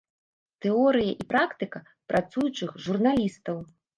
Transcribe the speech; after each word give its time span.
Тэорыя 0.65 1.11
і 1.25 1.27
практыка 1.33 1.83
працуючых 2.13 2.73
журналістаў. 2.87 3.63